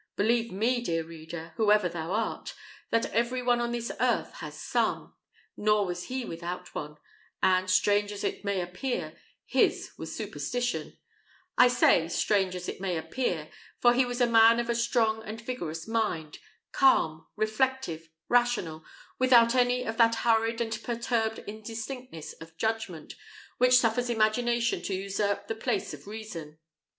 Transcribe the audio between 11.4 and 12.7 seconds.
I say, strange as